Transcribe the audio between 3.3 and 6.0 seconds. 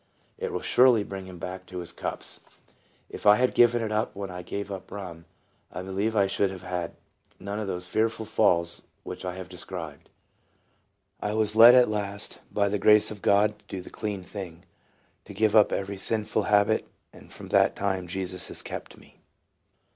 had given it up when I gave up rum, I